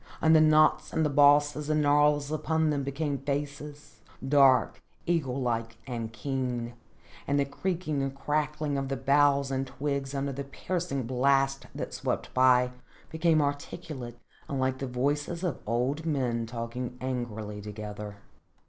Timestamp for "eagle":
5.05-5.39